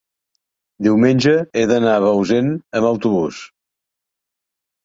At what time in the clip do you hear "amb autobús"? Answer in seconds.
2.81-3.43